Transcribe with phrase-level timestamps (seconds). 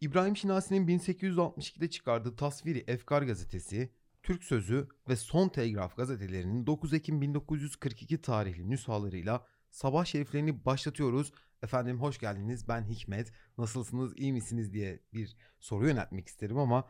[0.00, 3.90] İbrahim Şinasi'nin 1862'de çıkardığı Tasviri Efkar gazetesi,
[4.22, 11.32] Türk Sözü ve Son Telgraf gazetelerinin 9 Ekim 1942 tarihli nüshalarıyla sabah şeriflerini başlatıyoruz.
[11.62, 13.32] Efendim hoş geldiniz ben Hikmet.
[13.58, 16.88] Nasılsınız iyi misiniz diye bir soru yöneltmek isterim ama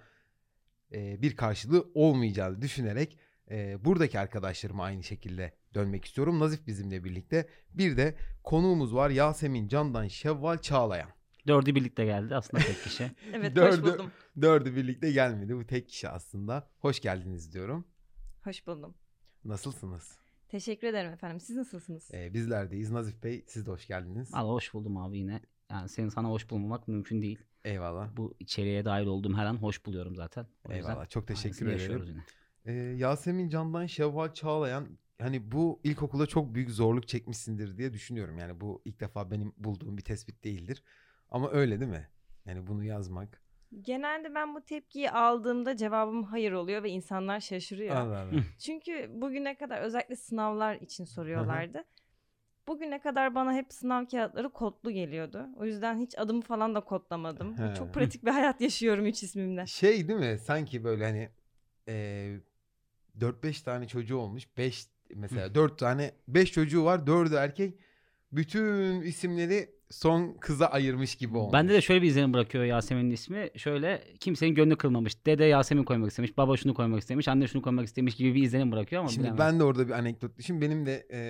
[0.93, 3.19] e, bir karşılığı olmayacağını düşünerek
[3.51, 6.41] e, buradaki arkadaşlarıma aynı şekilde dönmek istiyorum.
[6.41, 7.49] Nazif bizimle birlikte.
[7.71, 8.15] Bir de
[8.45, 11.20] konuğumuz var Yasemin Candan Şevval Çağlayan.
[11.47, 13.11] Dördü birlikte geldi aslında tek kişi.
[13.33, 14.11] Evet Dördü- hoş buldum.
[14.41, 15.57] Dördü birlikte gelmedi.
[15.57, 16.69] Bu tek kişi aslında.
[16.79, 17.85] Hoş geldiniz diyorum.
[18.45, 18.95] Hoş buldum.
[19.45, 20.19] Nasılsınız?
[20.49, 21.41] Teşekkür ederim efendim.
[21.41, 22.11] Siz nasılsınız?
[22.15, 22.91] Ee, bizlerdeyiz.
[22.91, 24.35] Nazif Bey siz de hoş geldiniz.
[24.35, 25.41] Valla hoş buldum abi yine.
[25.71, 27.39] Yani senin sana hoş bulmamak mümkün değil.
[27.65, 28.17] Eyvallah.
[28.17, 30.47] Bu içeriye dahil olduğum her an hoş buluyorum zaten.
[30.69, 31.09] O Eyvallah.
[31.09, 32.05] Çok teşekkür ederim.
[32.07, 32.25] yine.
[32.65, 34.89] Ee, Yasemin Candan Şevval Çağlayan
[35.21, 38.39] hani bu ilkokula çok büyük zorluk çekmişsindir diye düşünüyorum.
[38.39, 40.83] Yani bu ilk defa benim bulduğum bir tespit değildir.
[41.31, 42.09] Ama öyle değil mi?
[42.47, 43.43] Yani bunu yazmak.
[43.81, 47.97] Genelde ben bu tepkiyi aldığımda cevabım hayır oluyor ve insanlar şaşırıyor.
[47.97, 48.31] Allah Allah.
[48.59, 51.85] Çünkü bugüne kadar özellikle sınavlar için soruyorlardı.
[52.69, 55.47] Bugüne kadar bana hep sınav kağıtları kodlu geliyordu.
[55.57, 57.59] O yüzden hiç adımı falan da kodlamadım.
[57.59, 57.75] He.
[57.75, 59.67] Çok pratik bir hayat yaşıyorum üç ismimle.
[59.67, 60.39] Şey değil mi?
[60.39, 61.29] Sanki böyle hani
[61.89, 62.37] e,
[63.19, 64.57] 4-5 tane çocuğu olmuş.
[64.57, 66.99] 5 mesela 4 tane 5 çocuğu var.
[66.99, 67.79] 4'ü erkek.
[68.33, 71.53] Bütün isimleri son kıza ayırmış gibi olmuş.
[71.53, 73.51] Bende de şöyle bir izlenim bırakıyor Yasemin'in ismi.
[73.57, 75.27] Şöyle kimsenin gönlü kırılmamış.
[75.27, 76.37] Dede Yasemin koymak istemiş.
[76.37, 77.29] Baba şunu koymak istemiş.
[77.29, 79.39] Anne şunu koymak istemiş gibi bir izlenim bırakıyor ama Şimdi bilemem.
[79.39, 80.61] ben de orada bir anekdot düşün.
[80.61, 81.21] Benim de e,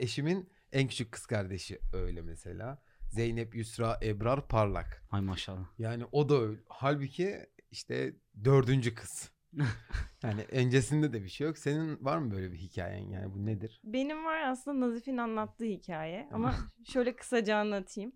[0.00, 2.82] eşimin en küçük kız kardeşi öyle mesela.
[3.08, 5.02] Zeynep Yusra Ebrar Parlak.
[5.10, 5.66] Ay maşallah.
[5.78, 6.58] Yani o da öyle.
[6.68, 7.36] Halbuki
[7.70, 9.30] işte dördüncü kız.
[10.22, 11.58] yani öncesinde de bir şey yok.
[11.58, 13.80] Senin var mı böyle bir hikayen yani bu nedir?
[13.84, 16.54] Benim var aslında Nazif'in anlattığı hikaye ama
[16.92, 18.12] şöyle kısaca anlatayım.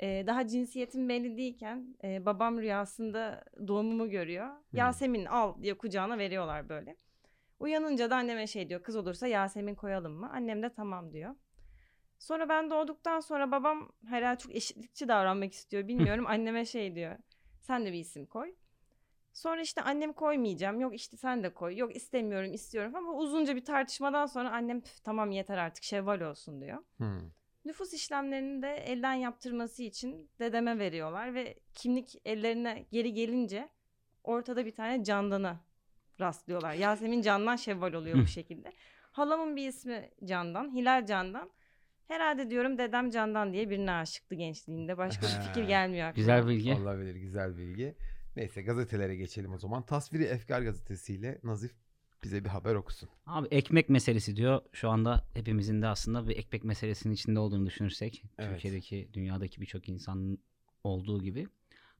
[0.00, 4.48] Ee, daha cinsiyetim belli değilken e, babam rüyasında doğumumu görüyor.
[4.72, 6.96] Yasemin al diye kucağına veriyorlar böyle.
[7.58, 10.30] Uyanınca da anneme şey diyor kız olursa Yasemin koyalım mı?
[10.32, 11.34] Annem de tamam diyor.
[12.18, 16.26] Sonra ben doğduktan sonra babam herhalde çok eşitlikçi davranmak istiyor bilmiyorum.
[16.28, 17.16] Anneme şey diyor
[17.60, 18.54] sen de bir isim koy.
[19.36, 20.80] Sonra işte annem koymayacağım.
[20.80, 21.76] Yok işte sen de koy.
[21.76, 26.60] Yok istemiyorum istiyorum ama uzunca bir tartışmadan sonra annem "Püf, tamam yeter artık şevval olsun
[26.60, 26.78] diyor.
[26.96, 27.20] Hmm.
[27.64, 33.68] Nüfus işlemlerini de elden yaptırması için dedeme veriyorlar ve kimlik ellerine geri gelince
[34.24, 35.60] ortada bir tane Candan'a
[36.20, 36.72] rastlıyorlar.
[36.74, 38.72] Yasemin Candan Şevval oluyor bu şekilde.
[39.12, 41.50] Halamın bir ismi Candan, Hilal Candan.
[42.08, 44.98] Herhalde diyorum dedem Candan diye birine aşıktı gençliğinde.
[44.98, 46.20] Başka bir fikir gelmiyor aklıma.
[46.20, 46.74] Güzel bilgi.
[46.74, 47.94] Olabilir güzel bilgi.
[48.36, 49.82] Neyse gazetelere geçelim o zaman.
[49.86, 51.72] Tasviri Efkar gazetesiyle Nazif
[52.24, 53.08] bize bir haber okusun.
[53.26, 54.60] Abi ekmek meselesi diyor.
[54.72, 58.24] Şu anda hepimizin de aslında bir ekmek meselesinin içinde olduğunu düşünürsek.
[58.38, 58.52] Evet.
[58.52, 60.38] Türkiye'deki, dünyadaki birçok insanın
[60.84, 61.46] olduğu gibi.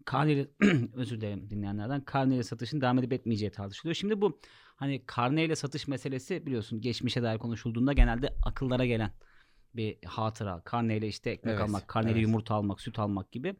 [0.04, 0.48] Karneyle,
[0.94, 2.00] özür dilerim dinleyenlerden.
[2.00, 3.94] Karneyle satışın devam edip etmeyeceği tartışılıyor.
[3.94, 4.40] Şimdi bu
[4.76, 9.10] hani karneyle satış meselesi biliyorsun geçmişe dair konuşulduğunda genelde akıllara gelen
[9.74, 10.60] bir hatıra.
[10.64, 12.28] Karneyle işte ekmek Evet, almak, karneyle evet.
[12.28, 13.56] yumurta almak, süt almak gibi.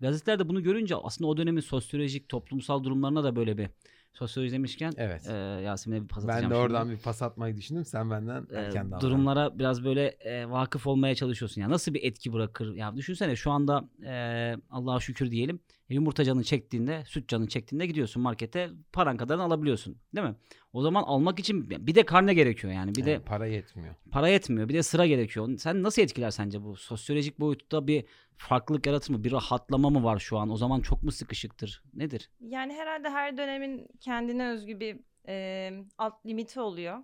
[0.00, 3.68] Gazeteler de bunu görünce aslında o dönemin sosyolojik, toplumsal durumlarına da böyle bir
[4.12, 5.26] sosyoloji demişken Evet.
[5.28, 6.64] e, Yasemin'e bir pas ben atacağım de şimdi.
[6.64, 7.84] oradan bir pas atmayı düşündüm.
[7.84, 9.00] Sen benden E, erken davran.
[9.00, 11.60] durumlara biraz böyle e, vakıf olmaya çalışıyorsun.
[11.60, 12.74] Ya nasıl bir etki bırakır?
[12.74, 15.60] Ya düşünsene şu anda e, Allah'a şükür diyelim.
[15.88, 19.96] Yumurta canın çektiğinde, süt canın çektiğinde gidiyorsun markete paran kadarını alabiliyorsun.
[20.14, 20.34] Değil mi?
[20.72, 22.94] O zaman almak için bir de karne gerekiyor yani.
[22.94, 23.94] Bir de Yani para yetmiyor.
[24.10, 24.68] para yetmiyor.
[24.68, 25.58] Bir de sıra gerekiyor.
[25.58, 26.76] Sen nasıl etkiler sence bu?
[26.76, 28.04] Sosyolojik boyutta bir
[28.36, 29.24] farklılık yaratır mı?
[29.24, 30.50] Bir rahatlama mı var şu an?
[30.50, 31.82] O zaman çok mu sıkışıktır?
[31.94, 32.30] Nedir?
[32.40, 34.98] Yani herhalde her dönemin kendine özgü bir
[35.28, 36.98] e, alt limiti oluyor.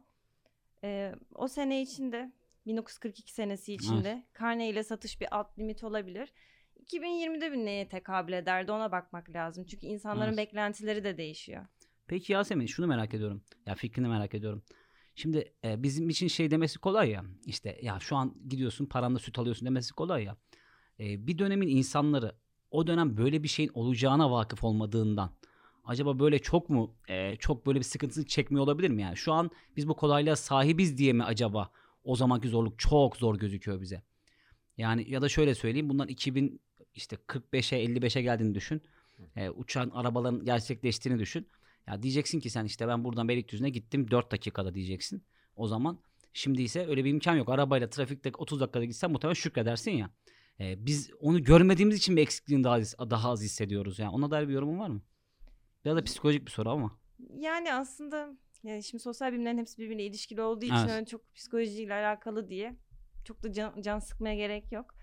[0.85, 2.33] E, o sene içinde
[2.67, 6.33] 1942 senesi içinde karne ile satış bir alt limit olabilir.
[6.93, 9.65] 2020'de bir neye tekabül ederdi ona bakmak lazım.
[9.65, 10.39] Çünkü insanların Evet.
[10.39, 11.67] beklentileri de değişiyor.
[12.07, 13.43] Peki Yasemin şunu merak ediyorum.
[13.67, 14.63] Ya fikrini merak ediyorum.
[15.15, 17.25] Şimdi e, bizim için şey demesi kolay ya.
[17.47, 20.37] İşte ya şu an gidiyorsun paranla süt alıyorsun demesi kolay ya.
[21.01, 22.35] E, bir dönemin insanları
[22.71, 25.31] o dönem böyle bir şeyin olacağına vakıf olmadığından
[25.85, 29.17] acaba böyle çok mu e, çok böyle bir sıkıntı çekmiyor olabilir mi yani?
[29.17, 31.71] Şu an biz bu kolaylığa sahibiz diye mi acaba
[32.05, 34.03] o zamanki zorluk çok zor gözüküyor bize?
[34.77, 36.61] Yani ya da şöyle söyleyeyim bundan 2000
[36.95, 38.83] işte 45'e 55'e geldiğini düşün.
[39.37, 41.47] E, uçan arabaların gerçekleştiğini düşün.
[41.87, 45.23] Ya diyeceksin ki sen işte ben buradan Beylikdüzü'ne gittim 4 dakikada diyeceksin.
[45.57, 45.99] O zaman
[46.33, 47.49] şimdi ise öyle bir imkan yok.
[47.49, 50.11] Arabayla trafikte 30 dakikada gitsen muhtemelen şükredersin ya.
[50.61, 53.99] Ee, biz onu görmediğimiz için mi eksikliğini daha, az- daha az hissediyoruz?
[53.99, 55.03] Yani ona dair bir yorumun var mı?
[55.85, 56.99] Biraz da psikolojik bir soru ama.
[57.37, 60.91] Yani aslında yani şimdi sosyal bilimlerin hepsi birbiriyle ilişkili olduğu için Evet.
[60.91, 62.77] öyle çok psikolojiyle alakalı diye
[63.25, 64.95] çok da can, can sıkmaya gerek yok.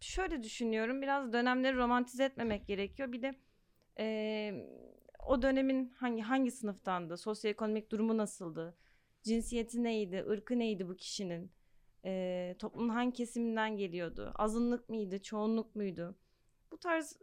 [0.00, 3.12] Şöyle düşünüyorum biraz dönemleri romantize etmemek gerekiyor.
[3.12, 3.34] Bir de
[3.98, 4.68] e,
[5.26, 8.76] o dönemin hangi hangi sınıftandı, sosyoekonomik durumu nasıldı,
[9.22, 11.52] cinsiyeti neydi, ırkı neydi bu kişinin,
[12.04, 16.16] e, toplumun hangi kesiminden geliyordu, azınlık mıydı, çoğunluk muydu?
[16.72, 17.18] Bu tarz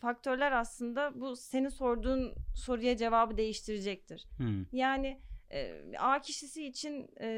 [0.00, 4.26] faktörler aslında bu senin sorduğun soruya cevabı değiştirecektir.
[4.36, 4.64] Hmm.
[4.72, 5.20] Yani
[5.52, 7.28] e, A kişisi için e,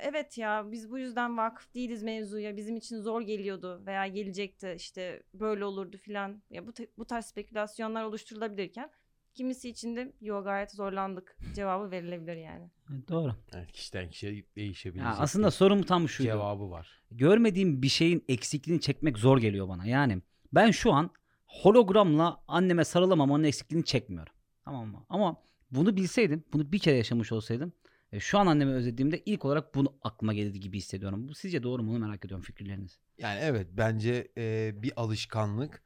[0.00, 5.22] evet ya biz bu yüzden vakıf değiliz mevzuya bizim için zor geliyordu veya gelecekti işte
[5.34, 8.90] böyle olurdu filan ya bu bu tarz spekülasyonlar oluşturulabilirken
[9.34, 12.70] kimisi için de yo gayet zorlandık cevabı verilebilir yani.
[12.92, 13.34] Evet, Doğru.
[13.54, 15.06] Evet, kişiden kişiye değişebilecek.
[15.06, 16.28] Ya aslında sorum tam şuydu.
[16.28, 17.02] cevabı var.
[17.10, 19.86] Görmediğim bir şeyin eksikliğini çekmek zor geliyor bana.
[19.86, 20.22] Yani
[20.52, 21.10] ben şu an
[21.46, 24.32] hologramla anneme sarılamamanın eksikliğini çekmiyorum.
[24.64, 25.04] Tamam mı?
[25.08, 25.36] Ama
[25.70, 27.72] bunu bilseydim, bunu bir kere yaşamış olsaydım
[28.12, 31.28] e, şu an annemi özlediğimde ilk olarak bunu aklıma gelirdi gibi hissediyorum.
[31.28, 31.90] Bu sizce doğru mu?
[31.90, 32.98] Onu merak ediyorum fikirleriniz.
[33.18, 35.82] Yani evet bence e, bir alışkanlık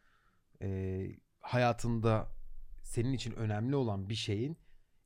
[0.63, 1.01] e,
[1.41, 2.29] hayatında
[2.83, 4.57] senin için önemli olan bir şeyin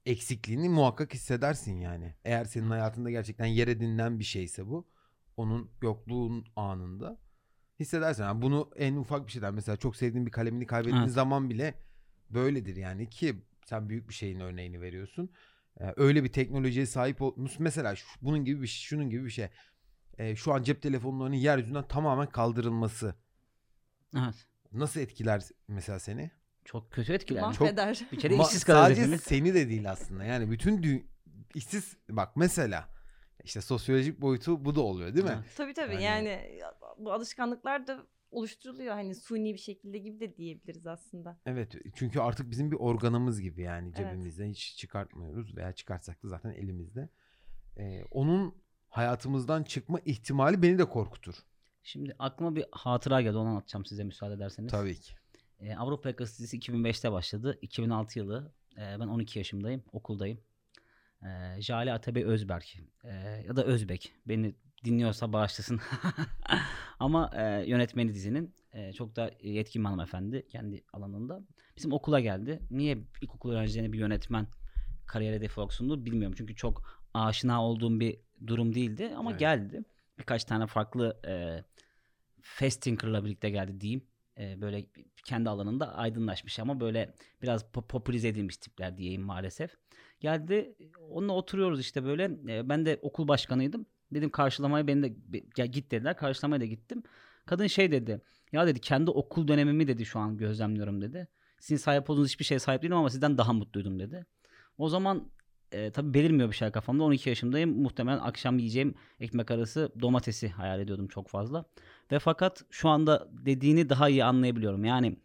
[0.07, 2.15] eksikliğini muhakkak hissedersin yani.
[2.25, 4.89] Eğer senin hayatında gerçekten yer edinilen bir şeyse bu
[5.37, 7.19] onun yokluğun anında
[7.81, 8.23] hissedersin.
[8.23, 11.13] Yani bunu en ufak bir şeyden mesela çok sevdiğin bir kalemini kaybettiğin Evet.
[11.13, 11.75] zaman bile
[12.31, 13.37] böyledir yani ki
[13.69, 15.31] sen büyük bir şeyin örneğini veriyorsun.
[15.81, 19.31] Ee, öyle bir teknolojiye sahip ol mesela şu- bunun gibi bir şey, şunun gibi bir
[19.31, 19.49] şey.
[20.19, 23.15] Ee, şu an cep telefonlarının yeryüzünden tamamen kaldırılması
[24.17, 24.47] Evet.
[24.73, 26.31] nasıl etkiler mesela seni?
[26.65, 27.41] Çok kötü etkiler.
[27.53, 28.01] Çok- Mahveder.
[28.13, 29.21] Bir kere işsiz kalırız sadece hepimiz.
[29.23, 30.25] seni de değil aslında.
[30.25, 31.05] Yani bütün dü-
[31.55, 32.89] işsiz bak mesela
[33.45, 35.33] işte sosyolojik boyutu bu da oluyor değil mi?
[35.37, 35.57] Evet.
[35.57, 36.61] Tabii tabii Yani- yani,
[36.99, 41.41] bu alışkanlıklar da oluşturuluyor hani suni bir şekilde gibi de diyebiliriz aslında.
[41.47, 43.97] Evet çünkü artık bizim bir organımız gibi yani Evet.
[43.97, 47.09] cebimizde hiç çıkartmıyoruz veya çıkarsak da zaten elimizde.
[47.77, 48.55] Ee, onun
[48.89, 51.35] hayatımızdan çıkma ihtimali beni de korkutur.
[51.83, 53.37] Şimdi aklıma bir hatıra geldi.
[53.37, 54.71] Onu anlatacağım size müsaade ederseniz.
[54.71, 55.13] Tabii ki.
[55.61, 57.59] E, Avrupa Yakası dizisi 2005'te başladı.
[57.63, 58.53] 2006 yılı.
[58.77, 59.83] e, ben 12 yaşımdayım.
[59.93, 60.41] Okuldayım.
[61.23, 62.77] E, Jale Atabey Özberk.
[63.05, 63.09] e,
[63.47, 64.13] ya da Özbek.
[64.27, 64.55] Beni
[64.85, 65.81] dinliyorsa bağışlasın.
[66.99, 68.55] Ama e, yönetmeni dizinin.
[68.73, 71.41] e, çok da yetkin bir hanımefendi kendi alanında.
[71.77, 72.61] Bizim okula geldi.
[72.71, 74.47] Niye ilkokul öğrencilerine bir yönetmen
[75.07, 76.35] kariyer hedefi olarak sundu bilmiyorum.
[76.39, 76.83] Çünkü çok
[77.15, 78.17] aşina olduğum bir
[78.47, 79.13] durum değildi.
[79.17, 79.41] Ama Evet.
[79.41, 79.83] geldi.
[80.19, 81.65] Birkaç tane farklı e,
[82.43, 84.03] fast thinker'la birlikte geldi diyeyim.
[84.39, 84.87] E, böyle
[85.25, 89.75] kendi alanında aydınlaşmış ama böyle biraz po- popülize edilmiş tipler diyeyim maalesef.
[90.21, 90.75] Geldi
[91.11, 92.25] onunla oturuyoruz işte böyle.
[92.49, 93.87] E, ben de okul başkanıydım.
[94.15, 96.17] Dedim karşılamaya beni de gel git dediler.
[96.17, 97.03] Karşılamaya da gittim.
[97.47, 98.21] Kadın şey dedi.
[98.53, 101.29] Ya dedi kendi okul dönemimi dedi şu an gözlemliyorum dedi.
[101.59, 104.27] Sizin sahip olduğunuz hiçbir şeye sahip değilim ama sizden daha mutluydum dedi.
[104.79, 105.31] O zaman
[105.73, 107.05] e, tabii belirmiyor bir şey kafamda.
[107.05, 107.83] 12 yaşındayım.
[107.83, 111.65] Muhtemelen akşam yiyeceğim ekmek arası domatesi hayal ediyordum çok fazla.
[112.13, 114.85] Ve fakat şu anda dediğini daha iyi anlayabiliyorum.
[114.85, 115.17] Yani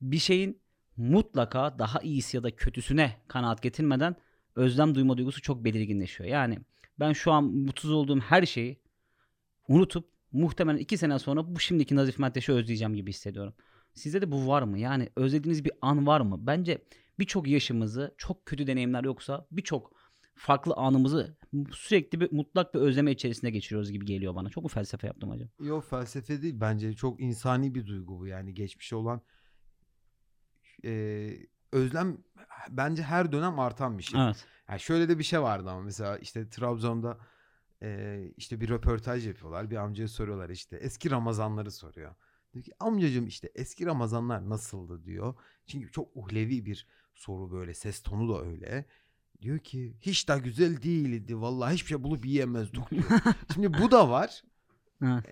[0.00, 0.60] bir şeyin
[0.96, 4.16] mutlaka daha iyisi ya da kötüsüne kanaat getirmeden
[4.56, 6.30] özlem duyma duygusu çok belirginleşiyor.
[6.30, 6.58] Yani
[7.00, 8.80] ben şu an mutsuz olduğum her şeyi
[9.68, 13.54] unutup muhtemelen iki sene sonra bu şimdiki Nazif Menteş'i özleyeceğim gibi hissediyorum.
[13.94, 14.78] Sizde de bu var mı?
[14.78, 16.46] Yani özlediğiniz bir an var mı?
[16.46, 16.84] Bence
[17.18, 19.92] birçok yaşımızı çok kötü deneyimler yoksa birçok
[20.34, 21.36] farklı anımızı
[21.72, 24.48] sürekli bir mutlak bir özleme içerisinde geçiriyoruz gibi geliyor bana.
[24.48, 25.48] Çok mu felsefe yaptım hocam?
[25.60, 29.22] Yok felsefe değil bence çok insani bir duygu bu yani geçmişe olan
[30.84, 31.30] e,
[31.72, 32.18] özlem
[32.70, 34.24] bence her dönem artan bir şey.
[34.24, 34.46] Evet.
[34.68, 37.18] Yani şöyle de bir şey vardı ama mesela işte Trabzon'da
[37.82, 39.70] e, işte bir röportaj yapıyorlar.
[39.70, 42.14] Bir amcaya soruyorlar işte eski Ramazanları soruyor.
[42.54, 45.34] Diyor ki amcacığım işte eski Ramazanlar nasıldı diyor.
[45.66, 48.84] Çünkü çok uhlevi bir soru böyle ses tonu da öyle.
[49.42, 53.04] Diyor ki hiç de güzel değildi vallahi hiçbir şey bulup yiyemezdik diyor.
[53.54, 54.42] Şimdi bu da var.
[55.02, 55.24] Evet.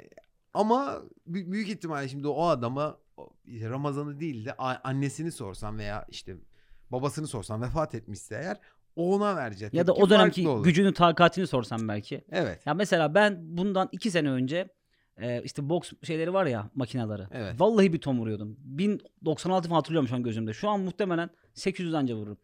[0.54, 2.98] Ama bü- büyük ihtimalle şimdi o adama
[3.48, 6.36] Ramazan'ı değil de annesini sorsan veya işte
[6.90, 8.58] babasını sorsan vefat etmişse eğer
[8.96, 9.74] o ona verecek.
[9.74, 10.64] Ya da o dönemki olur.
[10.64, 12.24] gücünü takatini sorsam belki.
[12.32, 12.66] Evet.
[12.66, 14.68] Ya mesela ben bundan iki sene önce
[15.16, 17.22] e, işte boks şeyleri var ya makineleri.
[17.32, 17.60] Evet.
[17.60, 18.56] Vallahi bir ton vuruyordum.
[18.58, 20.52] 1096 falan hatırlıyorum şu an gözümde.
[20.52, 22.38] Şu an muhtemelen 800 anca vururum.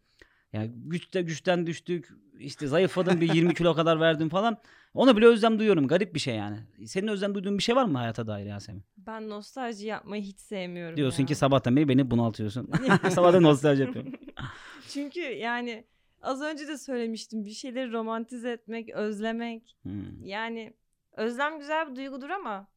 [0.53, 2.09] Yani güçte güçten düştük.
[2.39, 4.57] işte zayıfladım bir 20 kilo kadar verdim falan.
[4.93, 5.87] Ona bile özlem duyuyorum.
[5.87, 6.59] Garip bir şey yani.
[6.85, 8.83] Senin özlem duyduğun bir şey var mı hayata dair Yasemin?
[8.97, 11.27] Ben nostalji yapmayı hiç sevmiyorum Diyorsun ya.
[11.27, 12.71] ki sabahtan beri beni bunaltıyorsun.
[13.09, 14.13] Sabahtan nostalji yapıyorum.
[14.89, 15.85] Çünkü yani
[16.21, 19.75] az önce de söylemiştim bir şeyleri romantize etmek, özlemek.
[19.83, 20.23] Hmm.
[20.25, 20.73] Yani
[21.17, 22.67] özlem güzel bir duygudur ama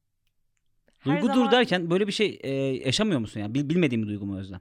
[1.04, 2.50] Duygudur zaman- derken böyle bir şey e,
[2.86, 3.54] yaşamıyor musun yani?
[3.54, 4.60] Bil, bilmediğim bir duygu mu özlem?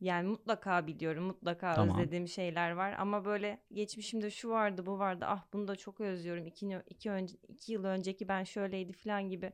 [0.00, 1.98] Yani mutlaka biliyorum, mutlaka Tamam.
[1.98, 5.24] özlediğim şeyler var ama böyle geçmişimde şu vardı, bu vardı.
[5.28, 6.46] Ah bunu da çok özlüyorum.
[6.46, 9.52] İki, iki, önce, iki yıl önceki ben şöyleydi falan gibi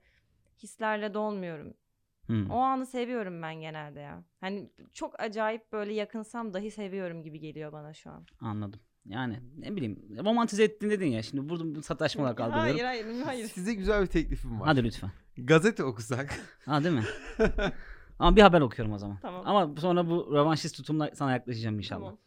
[0.62, 1.74] hislerle dolmuyorum.
[2.26, 2.50] Hmm.
[2.50, 4.24] O anı seviyorum ben genelde ya.
[4.40, 8.26] Hani çok acayip böyle yakınsam dahi seviyorum gibi geliyor bana şu an.
[8.40, 8.80] Anladım.
[9.06, 11.22] Yani ne bileyim romantize ettin dedin ya.
[11.22, 12.84] Şimdi burada sataşma olarak algılıyorum.
[12.84, 13.48] Hayır hayır hayır.
[13.48, 14.66] Size güzel bir teklifim var.
[14.66, 15.10] Hadi lütfen.
[15.36, 16.40] Gazete okusak.
[16.64, 17.04] Ha değil mi?
[18.18, 19.18] Ama bir haber okuyorum o zaman.
[19.22, 19.42] Tamam.
[19.44, 22.00] Ama sonra bu rövanşist tutumla sana yaklaşacağım inşallah.
[22.00, 22.18] Tamam.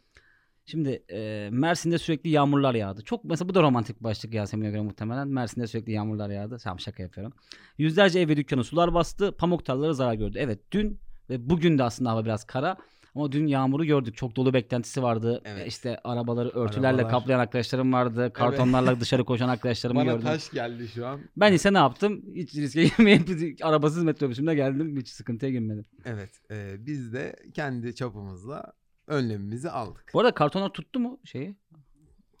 [0.66, 3.04] Şimdi e, Mersin'de sürekli yağmurlar yağdı.
[3.04, 5.28] Çok mesela bu da romantik bir başlık Yasemin'e göre muhtemelen.
[5.28, 6.58] Mersin'de sürekli yağmurlar yağdı.
[6.58, 7.32] Tamam şaka yapıyorum.
[7.78, 9.32] Yüzlerce ev ve dükkanı sular bastı.
[9.32, 10.38] Pamuk tarlaları zarar gördü.
[10.40, 12.76] Evet dün ve bugün de aslında hava biraz kara.
[13.18, 14.16] Ama dün yağmuru gördük.
[14.16, 15.42] Çok dolu beklentisi vardı.
[15.44, 15.66] Evet.
[15.66, 17.10] İşte arabaları örtülerle Arabalar.
[17.10, 18.32] kaplayan arkadaşlarım vardı.
[18.32, 20.22] Kartonlarla dışarı koşan arkadaşlarımı Bana gördüm.
[20.26, 21.20] taş geldi şu an.
[21.36, 22.24] Ben ise ne yaptım?
[22.34, 23.28] Hiç riske girmeyip
[23.62, 24.96] arabasız metrobüsümle geldim.
[24.96, 25.84] Hiç sıkıntıya girmedim.
[26.04, 26.30] Evet.
[26.50, 28.72] e, biz de kendi çapımızla
[29.06, 30.10] önlemimizi aldık.
[30.14, 31.56] Bu arada kartonlar tuttu mu şeyi?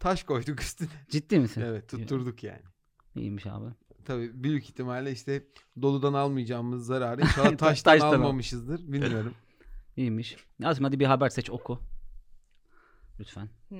[0.00, 0.88] Taş koyduk üstüne.
[1.10, 1.62] Ciddi misin?
[1.66, 2.62] Evet tutturduk yani.
[3.16, 3.66] İyiymiş abi.
[4.04, 5.42] Tabii büyük ihtimalle işte
[5.82, 8.12] doludan almayacağımız zararı inşallah taştan Taştan al.
[8.12, 8.92] almamışızdır.
[8.92, 9.34] Bilmiyorum.
[9.98, 10.36] İyiymiş.
[10.58, 11.82] Yasemin hadi bir haber seç oku.
[13.20, 13.48] Lütfen.
[13.68, 13.78] Hmm.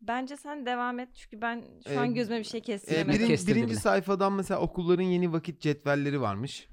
[0.00, 3.20] Bence sen devam et çünkü ben şu Ee, an gözüme bir şey kestiremedim.
[3.20, 3.80] birin- Kestirdi birinci bile.
[3.80, 6.68] sayfadan mesela okulların yeni vakit cetvelleri varmış.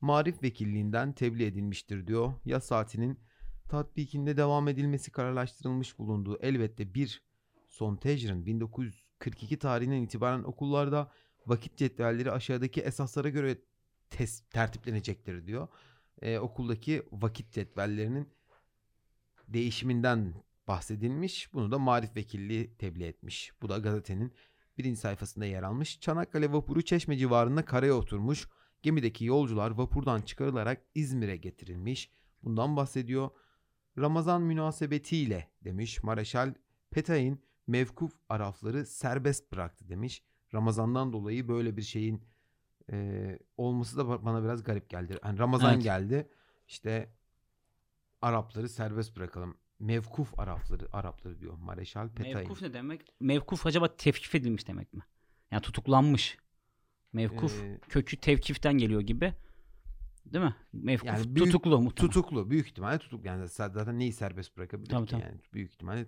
[0.00, 2.32] Marif Vekilliğinden tebliğ edilmiştir diyor.
[2.44, 3.18] Yaz saatinin
[3.68, 7.22] tatbikinde devam edilmesi kararlaştırılmış bulunduğu elbette bir
[7.68, 11.10] son tecrin 1942 tarihinden itibaren okullarda
[11.46, 13.58] vakit cetvelleri aşağıdaki esaslara göre
[14.10, 15.68] tes- tertiplenecektir diyor.
[16.22, 18.28] Ee, okuldaki vakit cetvellerinin
[19.48, 20.34] değişiminden
[20.68, 21.52] bahsedilmiş.
[21.52, 23.52] Bunu da Marif Vekilliği tebliğ etmiş.
[23.62, 24.32] Bu da gazetenin
[24.78, 26.00] birinci sayfasında yer almış.
[26.00, 28.48] Çanakkale vapuru Çeşme civarında karaya oturmuş.
[28.82, 32.10] Gemideki yolcular vapurdan çıkarılarak İzmir'e getirilmiş.
[32.42, 33.30] Bundan bahsediyor.
[33.98, 36.54] Ramazan münasebetiyle demiş Mareşal
[36.90, 40.22] Petay'ın mevkuf arafları serbest bıraktı demiş.
[40.54, 42.22] Ramazandan dolayı böyle bir şeyin
[42.92, 45.18] e, olması da ba- bana biraz garip geldi.
[45.24, 45.82] Yani Ramazan Evet.
[45.82, 46.28] geldi.
[46.68, 47.12] İşte
[48.22, 49.56] Arapları serbest bırakalım.
[49.78, 52.38] Mevkuf Arapları Arapları diyor Mareşal Petay'ın.
[52.38, 53.14] Mevkuf ne demek?
[53.20, 55.02] Mevkuf acaba tevkif edilmiş demek mi?
[55.50, 56.38] Yani tutuklanmış.
[57.12, 59.34] Mevkuf Ee, kökü tevkiften geliyor gibi.
[60.26, 60.54] Değil mi?
[60.72, 62.12] Mevkuf Yani büyük- tutuklu muhtemelen.
[62.12, 62.50] Tutuklu.
[62.50, 63.26] Büyük ihtimalle tutuklu.
[63.26, 65.10] Yani zaten neyi serbest bırakabilir Tabii, ki?
[65.10, 65.22] tabii.
[65.22, 66.06] Yani büyük ihtimalle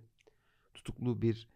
[0.75, 1.49] tutuklu bir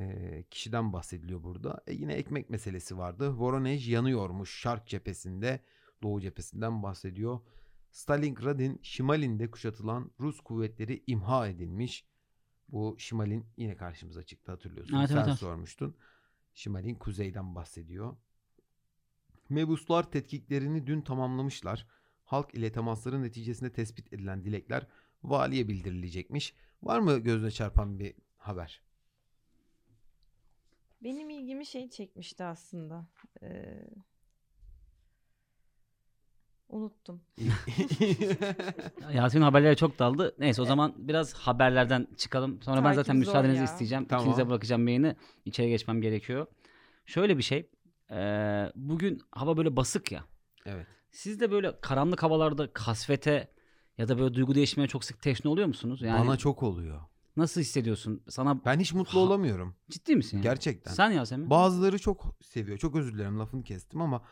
[0.00, 1.82] e, kişiden bahsediliyor burada.
[1.86, 3.30] E, yine ekmek meselesi vardı.
[3.30, 5.60] Voronezh yanıyormuş Şark cephesinde.
[6.02, 7.40] Doğu cephesinden bahsediyor.
[7.90, 12.04] Stalingrad'ın şimalinde kuşatılan Rus kuvvetleri imha edilmiş.
[12.68, 14.96] Bu şimalin yine karşımıza çıktı hatırlıyorsun.
[14.98, 15.38] Evet, Sen evet, evet.
[15.38, 15.96] sormuştun.
[16.54, 18.16] Şimalin kuzeyden bahsediyor.
[19.48, 21.86] Mebuslar tetkiklerini dün tamamlamışlar.
[22.24, 24.86] Halk ile temasların neticesinde tespit edilen dilekler
[25.22, 26.54] valiye bildirilecekmiş.
[26.82, 28.82] Var mı gözüne çarpan bir haber?
[31.02, 33.06] Benim ilgimi şey çekmişti aslında.
[33.42, 33.84] Ee,
[36.68, 37.22] unuttum.
[39.14, 40.34] Yasemin haberlere çok daldı.
[40.38, 42.62] Neyse o zaman biraz haberlerden çıkalım.
[42.62, 43.64] Sonra ben Takip zaten zor müsaadenizi ya.
[43.64, 44.04] isteyeceğim.
[44.04, 44.24] Tamam.
[44.24, 45.16] İkinize bırakacağım yayını.
[45.44, 46.46] İçeri geçmem gerekiyor.
[47.06, 47.70] Şöyle bir şey.
[48.10, 50.24] Ee, bugün hava böyle basık ya.
[50.66, 50.86] evet.
[51.10, 53.48] Siz de böyle karanlık havalarda kasvete
[53.98, 56.02] ya da böyle duygu değişimine çok sık teşne oluyor musunuz?
[56.02, 57.00] Yani Bana çok oluyor.
[57.40, 58.22] Nasıl hissediyorsun?
[58.28, 59.76] Sana Ben hiç mutlu Ha- olamıyorum.
[59.90, 60.36] ciddi misin?
[60.36, 60.42] yani?
[60.44, 60.92] Gerçekten.
[60.92, 61.50] Sen Yasemin?
[61.50, 62.78] Bazıları çok seviyor.
[62.78, 64.22] Çok özür dilerim lafını kestim ama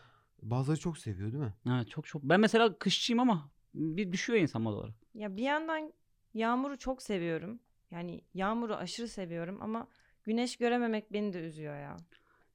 [0.43, 1.55] bazıları çok seviyor değil mi?
[1.69, 2.23] Evet çok çok.
[2.23, 4.95] Ben mesela kışçıyım ama bir düşüyor insan mod olarak.
[5.15, 5.93] Ya bir yandan
[6.35, 7.61] yağmuru çok seviyorum.
[7.91, 9.87] Yani yağmuru aşırı seviyorum ama
[10.25, 11.97] güneş görememek beni de üzüyor ya.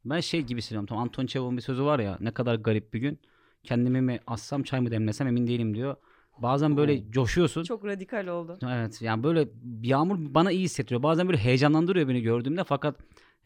[0.06, 0.86] Ben şey gibi hissediyorum.
[0.86, 3.20] Tam Anton Çehov'un bir sözü var ya ne kadar garip bir gün.
[3.64, 5.96] Kendimi mi assam çay mı demlesem emin değilim diyor.
[6.38, 7.64] Bazen böyle coşuyorsun.
[7.64, 8.60] Çok radikal oldu.
[8.72, 9.48] Evet yani böyle
[9.82, 11.04] yağmur bana iyi hissettiriyor.
[11.04, 12.96] Bazen böyle heyecanlandırıyor beni gördüğümde fakat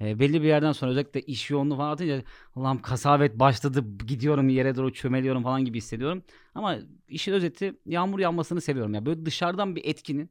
[0.01, 2.23] e, belli bir yerden sonra özellikle iş yoğunluğu falan atınca
[2.55, 6.23] Allah'ım kasavet başladı gidiyorum yere doğru çömeliyorum falan gibi hissediyorum.
[6.55, 6.77] Ama
[7.07, 8.93] işin özeti yağmur yağmasını seviyorum.
[8.93, 10.29] ya Böyle dışarıdan bir etkinin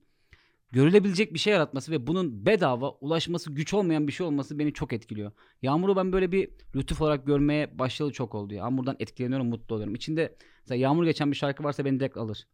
[0.73, 4.93] görülebilecek bir şey yaratması ve bunun bedava ulaşması güç olmayan bir şey olması beni çok
[4.93, 5.33] etkiliyor.
[5.63, 8.55] Yağmuru ben böyle bir lütuf olarak görmeye başlayalı çok oldu.
[8.55, 9.95] Yağmurdan etkileniyorum, mutlu oluyorum.
[9.95, 12.47] İçinde mesela yağmur geçen bir şarkı varsa beni direkt alır.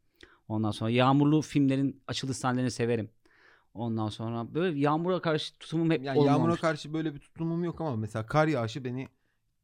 [0.48, 3.10] Ondan sonra yağmurlu filmlerin açılış sahnelerini severim.
[3.74, 7.96] Ondan sonra böyle yağmura karşı tutumum hep Yani yağmura karşı böyle bir tutumum yok ama
[7.96, 9.08] mesela kar yağışı beni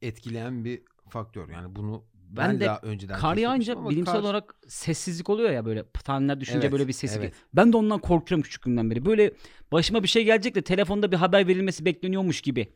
[0.01, 1.49] etkileyen bir faktör.
[1.49, 5.65] Yani bunu ben, Ben de daha önceden Kar yağınca bilimsel kar- olarak sessizlik oluyor ya
[5.65, 7.19] böyle taneler düşünce Evet, böyle bir sesi.
[7.19, 7.33] evet.
[7.53, 9.05] Ben de ondan korkuyorum küçüklüğümden beri.
[9.05, 9.33] Böyle
[9.71, 12.67] başıma bir şey gelecek de telefonda bir haber verilmesi bekleniyormuş gibi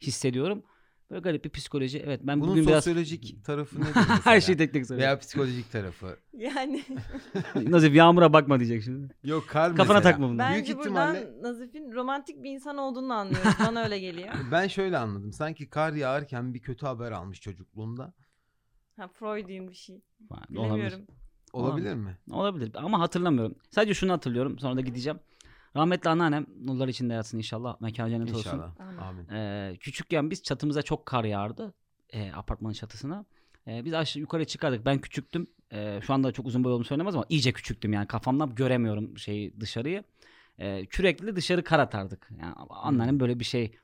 [0.00, 0.62] hissediyorum.
[1.10, 2.02] Böyle garip bir psikoloji.
[2.06, 5.08] Evet ben Bunun bugün biraz sosyolojik tarafı nedir her şeyi tek tek söylüyorum.
[5.10, 6.16] Veya psikolojik tarafı.
[6.38, 6.82] Yani
[7.54, 9.14] Nazif yağmura bakma diyecek şimdi.
[9.24, 10.12] Yok kar Kafana mesela.
[10.12, 10.38] takma bunu.
[10.38, 13.52] bence Büyük buradan ihtimalle- Nazif'in romantik bir insan olduğunu anlıyoruz.
[13.66, 14.28] Bana öyle geliyor.
[14.52, 15.32] Ben şöyle anladım.
[15.32, 18.12] Sanki kar yağarken bir kötü haber almış çocukluğunda.
[19.02, 20.00] Ha, Freudian bir şey.
[20.30, 20.62] Olabilir.
[20.70, 21.06] Bilemiyorum.
[21.52, 22.18] Olabilir mi?
[22.30, 23.54] Olabilir ama hatırlamıyorum.
[23.70, 24.58] Sadece şunu hatırlıyorum.
[24.58, 25.18] Sonra da gideceğim.
[25.76, 27.80] Rahmetli anneannem nurlar içinde yatsın inşallah.
[27.80, 28.38] Mekan cennet olsun.
[28.38, 28.72] İnşallah.
[29.08, 29.28] Amin.
[29.28, 31.74] Ee, küçükken biz çatımıza çok kar yağardı.
[32.12, 33.24] e, apartmanın çatısına.
[33.66, 34.86] E, biz aşağı yukarı çıkardık.
[34.86, 35.46] Ben küçüktüm.
[35.72, 38.06] E, şu anda çok uzun boy olduğumu söylemez ama iyice küçüktüm yani.
[38.06, 40.04] Kafamdan göremiyorum şeyi dışarıyı.
[40.58, 42.28] E, kürekle dışarı kar atardık.
[42.40, 43.74] Yani anneannem böyle bir şey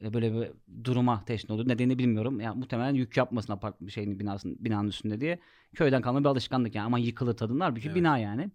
[0.00, 0.50] böyle bir
[0.84, 1.68] duruma teşne oldu.
[1.68, 2.40] Nedenini bilmiyorum.
[2.40, 5.38] Yani muhtemelen yük yapmasın apart şeyin binasının binanın üstünde diye.
[5.74, 6.86] Köyden kalma bir alışkanlık yani.
[6.86, 7.68] Ama yıkılır tadınlar.
[7.68, 7.96] Halbuki Evet.
[7.96, 8.50] bina yani.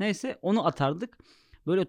[0.00, 1.18] Neyse onu atardık.
[1.66, 1.86] Böyle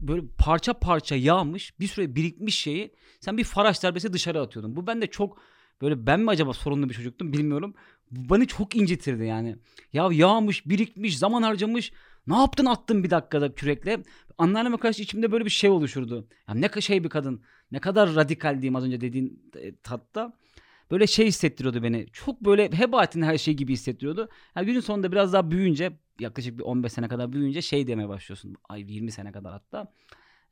[0.00, 4.76] böyle parça parça yağmış bir süre birikmiş şeyi sen bir faraş darbesi dışarı atıyordun.
[4.76, 5.40] Bu bende çok
[5.82, 7.74] böyle ben mi acaba sorunlu bir çocuktum bilmiyorum.
[8.10, 9.56] Bu beni çok incitirdi yani.
[9.92, 11.92] Ya yağmış, birikmiş, zaman harcamış.
[12.26, 14.02] Ne yaptın attın bir dakikada kürekle.
[14.38, 16.28] Anneanneme karşı içimde böyle bir şey oluşurdu.
[16.48, 17.42] Ya ne şey bir kadın.
[17.72, 20.32] Ne kadar radikal diyeyim az önce dediğin e, tatta.
[20.90, 22.06] Böyle şey hissettiriyordu beni.
[22.12, 24.28] Çok böyle heba ettin her şey gibi hissettiriyordu.
[24.56, 28.56] Yani günün sonunda biraz daha büyüyünce yaklaşık bir 15 sene kadar büyüyünce şey demeye başlıyorsun.
[28.68, 29.92] Ay 20 sene kadar hatta.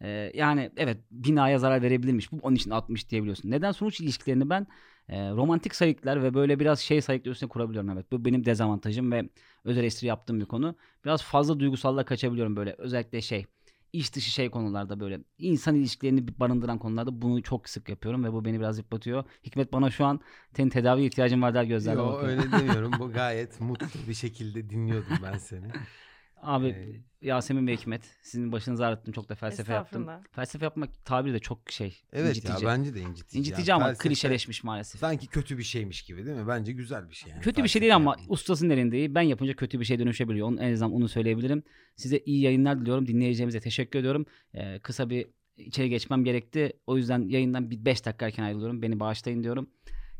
[0.03, 2.33] Ee, yani evet binaya zarar verebilirmiş.
[2.33, 3.51] Bu onun için atmış diyebiliyorsun.
[3.51, 4.67] Neden sonuç ilişkilerini ben
[5.09, 7.91] e, romantik sayıklar ve böyle biraz şey sayıklar üstüne kurabiliyorum.
[7.91, 9.29] Evet bu benim dezavantajım ve
[9.65, 10.75] öz eleştiri yaptığım bir konu.
[11.05, 13.47] Biraz fazla duygusallığa kaçabiliyorum böyle özellikle şey
[13.93, 18.45] iş dışı şey konularda böyle insan ilişkilerini barındıran konularda bunu çok sık yapıyorum ve bu
[18.45, 19.25] beni biraz yıpratıyor.
[19.45, 20.21] Hikmet bana şu an
[20.57, 22.29] senin tedavi ihtiyacın var der gözlerle Yo, bakıyor.
[22.29, 22.93] öyle demiyorum.
[22.99, 25.67] Bu gayet mutlu bir şekilde dinliyordum ben seni.
[26.43, 30.07] Abi Ee, Yasemin ve Hikmet sizin başınızı ağrıttım çok da felsefe yaptım.
[30.33, 32.65] Felsefe yapmak tabiri de çok şey Evet incitici.
[32.65, 33.39] ya bence de incitici.
[33.41, 33.77] İncitici ya.
[33.77, 35.01] ama Felsefe klişeleşmiş maalesef.
[35.01, 36.49] Sanki kötü bir şeymiş gibi değil mi?
[36.49, 37.31] Bence güzel bir şey.
[37.33, 38.31] Yani kötü bir şey değil ama yapmak.
[38.31, 39.15] ustasının elinde.
[39.15, 40.49] Ben yapınca kötü bir şey dönüşebiliyor.
[40.49, 41.63] Onun, en azından onu söyleyebilirim.
[41.97, 43.07] Size iyi yayınlar diliyorum.
[43.07, 44.27] Dinleyeceğimize teşekkür ediyorum.
[44.55, 46.73] Ee, kısa bir içeri geçmem gerekti.
[46.87, 48.83] O yüzden yayından bir 5 dakika erken ayrılıyorum.
[48.83, 49.71] Beni bağışlayın diyorum.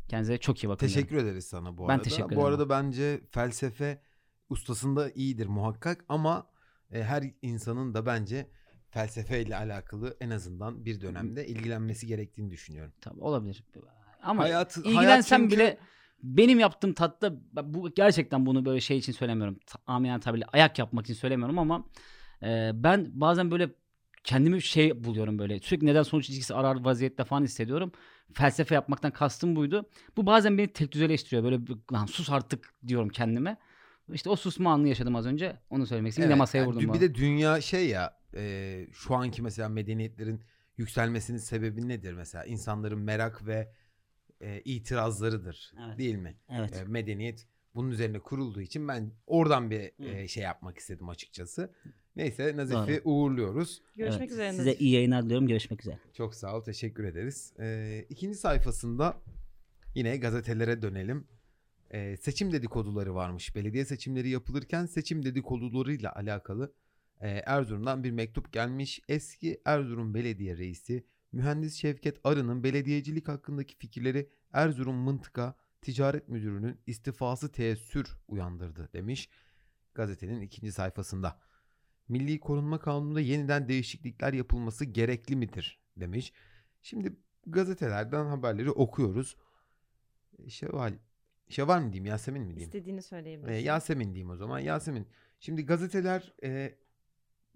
[0.09, 0.87] Kendinize çok iyi bakın.
[0.87, 0.93] diyorum.
[1.03, 2.03] Teşekkür ederiz sana bu Ben arada.
[2.03, 2.45] teşekkür Bu ederim.
[2.45, 4.01] arada bence felsefe
[4.51, 6.47] ustasında iyidir muhakkak ama
[6.91, 8.47] e, her insanın da bence
[8.89, 12.93] felsefeyle alakalı en azından bir dönemde ilgilenmesi gerektiğini düşünüyorum.
[13.01, 13.63] Tabii olabilir.
[14.23, 15.77] Ama Hayat- hayat ilgilensem çünkü- bile
[16.23, 17.33] benim yaptığım tatta
[17.63, 19.59] bu gerçekten bunu böyle şey için söylemiyorum.
[19.87, 21.85] Amiyane tabirle ayak yapmak için söylemiyorum ama
[22.43, 23.69] e, ben bazen böyle
[24.23, 25.59] kendimi şey buluyorum böyle.
[25.59, 27.91] Sürekli neden sonuç ilişkisi arar vaziyette falan hissediyorum.
[28.33, 29.89] Felsefe yapmaktan kastım buydu.
[30.17, 31.43] Bu bazen beni tek düzeleştiriyor.
[31.43, 31.59] Böyle
[31.93, 33.57] lan sus artık diyorum kendime.
[34.13, 35.57] İşte o susma anını yaşadım az önce.
[35.69, 36.23] Onu söylemek istedim.
[36.23, 36.89] Yine Evet, masaya yani vurdum.
[36.89, 40.41] bu bir de dünya şey ya e, şu anki mesela medeniyetlerin
[40.77, 42.45] yükselmesinin sebebi nedir mesela?
[42.45, 43.71] İnsanların merak ve
[44.41, 45.97] e, itirazlarıdır Evet.
[45.97, 46.35] değil mi?
[46.49, 46.75] Evet.
[46.77, 50.03] E, medeniyet bunun üzerine kurulduğu için ben oradan bir Hı.
[50.03, 51.73] e, şey yapmak istedim açıkçası.
[52.15, 53.13] Neyse Nazif'i Doğru.
[53.13, 53.81] uğurluyoruz.
[53.95, 54.31] Görüşmek Evet.
[54.31, 54.53] üzere.
[54.53, 55.47] Size iyi yayınlar diliyorum.
[55.47, 55.99] Görüşmek üzere.
[56.13, 57.53] Çok sağ ol, teşekkür ederiz.
[57.59, 59.17] Ee, ikinci sayfasında
[59.95, 61.27] yine gazetelere dönelim.
[61.93, 63.55] Ee, seçim dedikoduları varmış.
[63.55, 66.73] Belediye seçimleri yapılırken seçim dedikodularıyla alakalı
[67.21, 69.01] e, Erzurum'dan bir mektup gelmiş.
[69.07, 77.51] Eski Erzurum Belediye Reisi Mühendis Şevket Arı'nın belediyecilik hakkındaki fikirleri Erzurum Mıntıka Ticaret Müdürü'nün istifası
[77.51, 79.29] teessür uyandırdı demiş
[79.93, 81.39] gazetenin ikinci sayfasında.
[82.07, 86.33] Milli Korunma Kanunu'nda yeniden değişiklikler yapılması gerekli midir demiş.
[86.81, 87.15] Şimdi
[87.47, 89.35] gazetelerden haberleri okuyoruz.
[90.47, 90.93] Şevval,
[91.51, 92.67] Şevval mi diyeyim Yasemin mi diyeyim?
[92.67, 93.65] İstediğini Ee, söyleyebilirsin.
[93.65, 94.59] Yasemin diyeyim o zaman.
[94.59, 95.07] Yasemin.
[95.39, 96.75] Şimdi gazeteler e,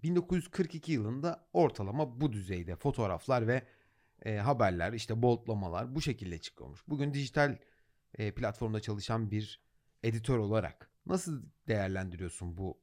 [0.02, 3.62] 1942 yılında ortalama bu düzeyde fotoğraflar ve
[4.24, 6.80] e, haberler işte boltlamalar bu şekilde çıkıyormuş.
[6.88, 7.58] Bugün dijital
[8.14, 9.60] e, platformda çalışan bir
[10.02, 12.78] editör olarak nasıl değerlendiriyorsun bu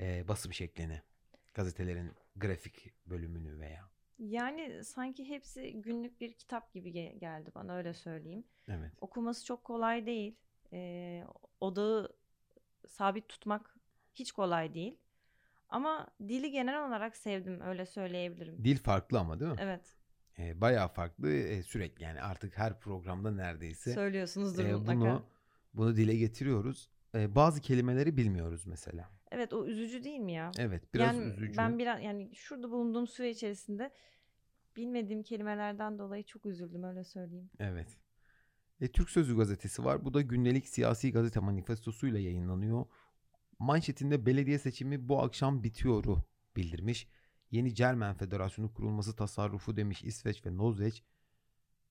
[0.00, 1.02] e, basım şeklini?
[1.54, 3.88] Gazetelerin grafik bölümünü veya.
[4.18, 8.44] Yani sanki hepsi günlük bir kitap gibi ge- geldi bana öyle söyleyeyim.
[8.68, 8.92] Evet.
[9.00, 10.36] Okuması çok kolay değil.
[10.72, 11.24] Ee,
[11.60, 12.12] odağı
[12.88, 13.76] sabit tutmak
[14.14, 14.98] hiç kolay değil.
[15.68, 18.64] Ama dili genel olarak sevdim öyle söyleyebilirim.
[18.64, 19.56] Dil farklı ama değil mi?
[19.60, 19.96] Evet.
[20.38, 25.00] E, bayağı farklı e, sürekli yani artık her programda neredeyse Söylüyorsunuzdur e, mutlaka.
[25.00, 25.22] bunu
[25.74, 26.88] bunu dile getiriyoruz.
[27.14, 29.10] E, bazı kelimeleri bilmiyoruz mesela.
[29.30, 30.50] Evet o üzücü değil mi ya?
[30.58, 31.58] Evet biraz yani üzücü.
[31.58, 33.90] ben biraz yani şurada bulunduğum süre içerisinde
[34.76, 37.50] bilmediğim kelimelerden dolayı çok üzüldüm öyle söyleyeyim.
[37.58, 37.88] Evet.
[38.80, 40.04] E, Türk Sözü gazetesi var.
[40.04, 42.86] Bu da gündelik siyasi gazete manifestosuyla yayınlanıyor.
[43.58, 46.22] Manşetinde belediye seçimi bu akşam bitiyoru
[46.56, 47.08] bildirmiş.
[47.50, 51.02] Yeni Cermen Federasyonu kurulması tasarrufu demiş İsveç ve Norveç.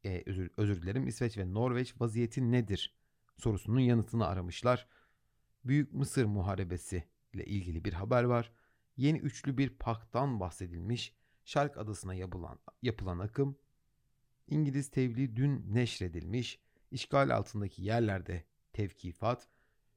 [0.05, 2.95] e, özür, özür dilerim İsveç ve Norveç vaziyeti nedir
[3.37, 4.87] sorusunun yanıtını aramışlar.
[5.63, 7.03] Büyük Mısır Muharebesi
[7.35, 8.51] ile ilgili bir haber var.
[8.97, 11.13] Yeni üçlü bir pakttan bahsedilmiş.
[11.45, 13.57] Şark Adası'na yapılan, yapılan akım
[14.47, 16.59] İngiliz tebliğ dün neşredilmiş.
[16.91, 18.43] İşgal altındaki yerlerde
[18.73, 19.47] tevkifat.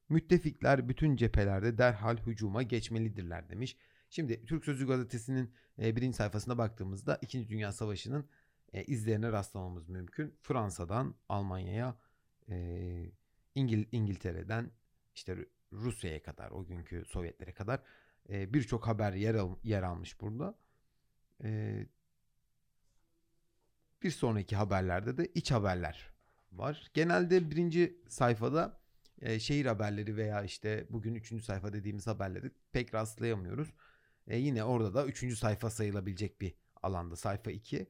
[0.09, 3.77] Müttefikler bütün cephelerde derhal hücuma geçmelidirler demiş.
[4.11, 8.29] Şimdi Türk Sözlü Gazetesi'nin e, birinci sayfasına baktığımızda İkinci Dünya Savaşı'nın
[8.72, 10.35] e, izlerine rastlamamız mümkün.
[10.42, 11.96] Fransa'dan Almanya'ya,
[12.48, 13.11] e,
[13.55, 14.70] İngil İngiltere'den
[15.14, 17.81] işte Rusya'ya kadar, o günkü Sovyetlere kadar
[18.28, 20.54] e, birçok haber yer, al yer almış burada.
[21.44, 21.87] E,
[24.02, 26.11] bir sonraki haberlerde de iç haberler
[26.52, 26.90] var.
[26.94, 28.81] Genelde birinci sayfada
[29.20, 33.68] e, şehir haberleri veya işte bugün üçüncü sayfa dediğimiz haberleri pek rastlayamıyoruz.
[34.26, 37.87] E, yine orada da üçüncü sayfa sayılabilecek bir alanda sayfa 2.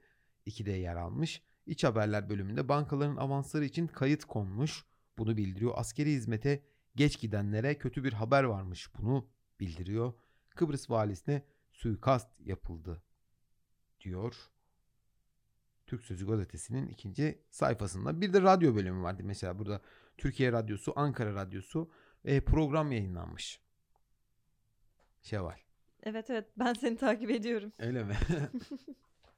[0.47, 1.43] 2'de yer almış.
[1.67, 4.85] İç haberler bölümünde bankaların avansları için kayıt konmuş.
[5.19, 5.73] Bunu bildiriyor.
[5.77, 6.63] Askeri hizmete
[6.99, 8.91] geç gidenlere kötü bir haber varmış.
[8.99, 9.29] Bunu
[9.61, 10.13] bildiriyor.
[10.51, 13.03] Kıbrıs valisine suikast yapıldı
[14.01, 14.51] diyor.
[15.87, 18.21] Türk Sözü Gazetesi'nin ikinci sayfasında.
[18.21, 19.23] Bir de radyo bölümü vardı.
[19.25, 19.81] Mesela burada
[20.17, 21.91] Türkiye Radyosu, Ankara Radyosu
[22.25, 23.61] e, program yayınlanmış.
[25.23, 25.59] Şevval.
[26.03, 27.73] Evet evet ben seni takip ediyorum.
[27.79, 28.17] Öyle mi?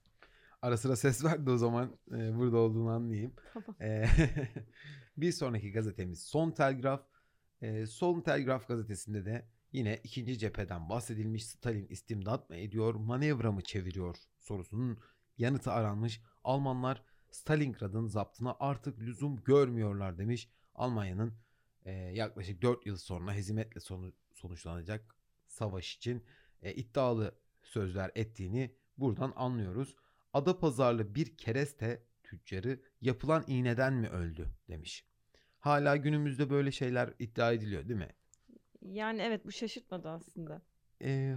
[0.62, 3.33] Ara sıra ses verdi o zaman e, burada olduğunu anlayayım.
[3.53, 3.77] Tamam.
[3.81, 4.07] E,
[5.16, 7.10] bir sonraki gazetemiz Son Telgraf.
[7.62, 13.62] E, Son Telgraf gazetesinde de yine ikinci cepheden bahsedilmiş Stalin istimdat mı ediyor, manevra mı
[13.62, 14.99] çeviriyor sorusunun
[15.38, 16.20] yanıtı aranmış.
[16.44, 20.49] Almanlar Stalingrad'ın zaptına artık lüzum görmüyorlar demiş.
[20.75, 21.35] Almanya'nın
[21.85, 26.25] e, yaklaşık 4 yıl sonra hezimetle sonu, sonuçlanacak savaş için
[26.62, 29.96] e, iddialı sözler ettiğini buradan anlıyoruz.
[30.33, 35.10] Adapazarlı bir kereste tüccarı yapılan iğneden mi öldü demiş.
[35.61, 38.09] Hala günümüzde böyle şeyler iddia ediliyor değil mi?
[38.83, 40.62] Yani evet bu şaşırtmadı aslında.
[41.03, 41.35] E,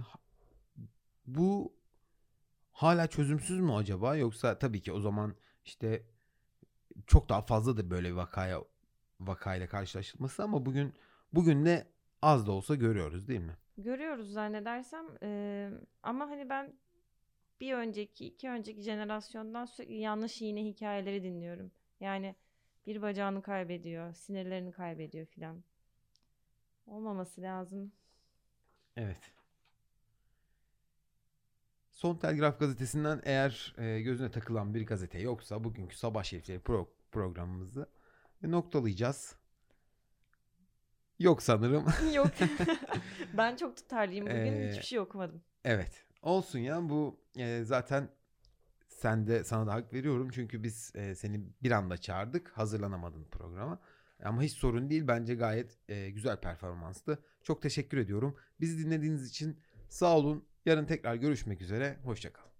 [1.26, 1.72] bu
[2.72, 5.34] hala çözümsüz mü acaba yoksa tabii ki o zaman
[5.64, 6.02] işte
[7.06, 8.64] çok daha fazladır böyle bir vakaya
[9.20, 10.92] vakayla karşılaşılması ama bugün
[11.32, 11.86] bugün de
[12.22, 13.56] az da olsa görüyoruz değil mi?
[13.78, 15.70] Görüyoruz zannedersem Ee,
[16.02, 16.74] ama hani ben
[17.60, 21.72] bir önceki iki önceki jenerasyondan sürekli yanlış iğne hikayeleri dinliyorum.
[22.00, 22.36] Yani
[22.86, 25.64] bir bacağını kaybediyor, sinirlerini kaybediyor filan.
[26.86, 27.92] Olmaması lazım.
[28.96, 29.20] Evet.
[31.90, 37.88] Son Telgraf gazetesinden eğer e, gözüne takılan bir gazete yoksa bugünkü Sabah Şerifleri pro- programımızı
[38.44, 39.36] e, noktalayacağız.
[41.18, 41.86] Yok sanırım.
[42.14, 42.30] Yok.
[43.36, 44.36] ben çok tutarlıyım bugün.
[44.36, 45.42] Ee, Hiçbir şey okumadım.
[45.64, 46.04] evet.
[46.22, 48.08] Olsun ya bu e, zaten
[49.04, 50.28] sen de sana da hak veriyorum.
[50.30, 52.50] Çünkü biz e, seni bir anda çağırdık.
[52.50, 53.78] Hazırlanamadın programa.
[54.24, 55.08] Ama hiç sorun değil.
[55.08, 57.18] Bence gayet e, güzel performanstı.
[57.42, 58.36] Çok teşekkür ediyorum.
[58.60, 60.44] Bizi dinlediğiniz için sağ olun.
[60.66, 61.98] Yarın tekrar görüşmek üzere.
[62.04, 62.53] Hoşçakalın.